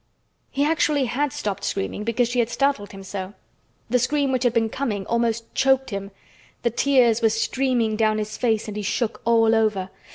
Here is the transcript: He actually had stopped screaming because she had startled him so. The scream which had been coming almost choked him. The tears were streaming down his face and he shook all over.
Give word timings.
He 0.49 0.65
actually 0.65 1.05
had 1.05 1.31
stopped 1.31 1.63
screaming 1.63 2.03
because 2.03 2.27
she 2.27 2.39
had 2.39 2.49
startled 2.49 2.91
him 2.91 3.03
so. 3.03 3.35
The 3.87 3.99
scream 3.99 4.31
which 4.31 4.43
had 4.43 4.51
been 4.55 4.67
coming 4.67 5.05
almost 5.05 5.53
choked 5.53 5.91
him. 5.91 6.09
The 6.63 6.71
tears 6.71 7.21
were 7.21 7.29
streaming 7.29 7.97
down 7.97 8.17
his 8.17 8.35
face 8.35 8.67
and 8.67 8.75
he 8.75 8.81
shook 8.81 9.21
all 9.25 9.53
over. 9.53 9.91